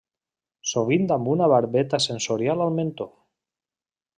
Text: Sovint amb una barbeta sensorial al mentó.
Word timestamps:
Sovint 0.69 1.05
amb 1.15 1.29
una 1.35 1.49
barbeta 1.53 2.01
sensorial 2.07 2.65
al 2.67 2.73
mentó. 2.81 3.11